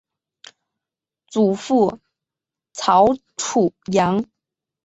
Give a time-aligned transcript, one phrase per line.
[1.27, 1.99] 祖父
[2.73, 3.05] 曹
[3.37, 4.25] 楚阳。